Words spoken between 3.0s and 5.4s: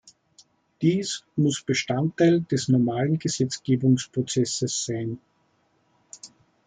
Gesetzgebungsprozesses sein.